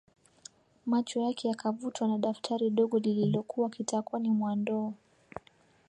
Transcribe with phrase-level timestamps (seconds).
[0.85, 4.93] Macho yake yakavutwa na daftari dogo lililokua kitakoni mwa ndoo